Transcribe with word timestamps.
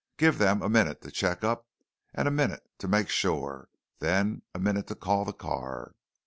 Give 0.17 0.39
them 0.39 0.63
a 0.63 0.67
minute 0.67 1.03
to 1.03 1.11
check 1.11 1.43
up, 1.43 1.67
and 2.15 2.27
a 2.27 2.31
minute 2.31 2.67
to 2.79 2.87
make 2.87 3.07
sure, 3.07 3.69
then 3.99 4.41
a 4.51 4.57
minute 4.57 4.87
to 4.87 4.95
call 4.95 5.25
the 5.25 5.31
car. 5.31 5.93